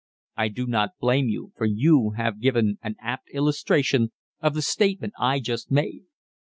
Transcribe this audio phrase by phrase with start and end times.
[0.35, 5.13] "I do not blame you, for you have given an apt illustration of the statement
[5.19, 6.05] I just made.